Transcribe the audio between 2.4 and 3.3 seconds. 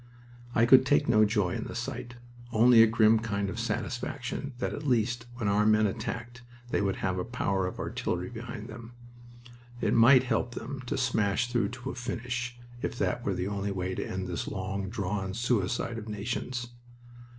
only a grim